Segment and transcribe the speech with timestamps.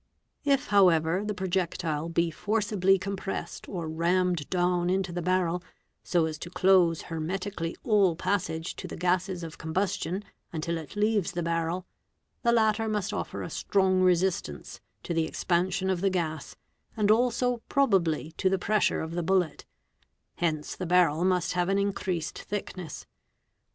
[0.45, 5.61] If however the projectile be forcibly com— pressed or rammed down into the barrel
[6.03, 11.33] so as to close hermetically all passage to the gases of combustion until it leaves
[11.33, 11.85] the barrel,
[12.41, 16.55] the latter i must offer a strong resistance to the expansion of the gas
[16.97, 19.65] and also probably |{to the pressure of the bullet;
[20.37, 23.05] hence the barrel must have an increased 4 thickness.